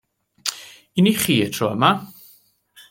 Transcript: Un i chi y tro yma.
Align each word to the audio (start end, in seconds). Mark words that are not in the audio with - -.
Un 1.01 1.09
i 1.11 1.13
chi 1.21 1.35
y 1.45 1.49
tro 1.55 1.67
yma. 1.77 1.91